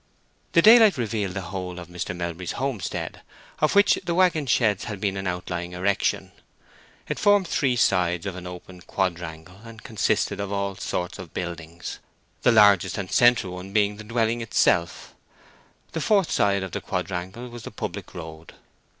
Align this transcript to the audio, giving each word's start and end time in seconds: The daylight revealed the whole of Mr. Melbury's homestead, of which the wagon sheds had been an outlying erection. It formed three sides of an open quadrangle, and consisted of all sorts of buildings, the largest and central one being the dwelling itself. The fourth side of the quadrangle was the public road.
The 0.53 0.63
daylight 0.63 0.97
revealed 0.97 1.35
the 1.35 1.41
whole 1.51 1.77
of 1.77 1.87
Mr. 1.87 2.15
Melbury's 2.15 2.53
homestead, 2.53 3.21
of 3.59 3.75
which 3.75 3.99
the 4.03 4.15
wagon 4.15 4.47
sheds 4.47 4.85
had 4.85 4.99
been 4.99 5.15
an 5.15 5.27
outlying 5.27 5.73
erection. 5.73 6.31
It 7.07 7.19
formed 7.19 7.47
three 7.47 7.75
sides 7.75 8.25
of 8.25 8.35
an 8.35 8.47
open 8.47 8.81
quadrangle, 8.81 9.59
and 9.63 9.83
consisted 9.83 10.39
of 10.39 10.51
all 10.51 10.73
sorts 10.75 11.19
of 11.19 11.35
buildings, 11.35 11.99
the 12.41 12.51
largest 12.51 12.97
and 12.97 13.11
central 13.11 13.53
one 13.53 13.73
being 13.73 13.97
the 13.97 14.03
dwelling 14.03 14.41
itself. 14.41 15.13
The 15.91 16.01
fourth 16.01 16.31
side 16.31 16.63
of 16.63 16.71
the 16.71 16.81
quadrangle 16.81 17.49
was 17.49 17.61
the 17.61 17.69
public 17.69 18.15
road. 18.15 18.55